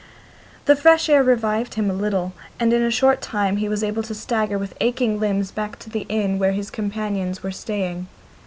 The 0.65 0.75
fresh 0.75 1.09
air 1.09 1.21
revived 1.21 1.75
him 1.75 1.87
a 1.87 1.93
little, 1.93 2.33
and 2.59 2.73
in 2.73 2.81
a 2.81 2.89
short 2.89 3.21
time 3.21 3.57
he 3.57 3.69
was 3.69 3.83
able 3.83 4.01
to 4.01 4.15
stagger 4.15 4.57
with 4.57 4.73
aching 4.81 5.19
limbs 5.19 5.51
back 5.51 5.77
to 5.77 5.91
the 5.91 6.07
inn 6.09 6.39
where 6.39 6.53
his 6.53 6.71
companions 6.71 7.43
were 7.43 7.51
staying. 7.51 8.07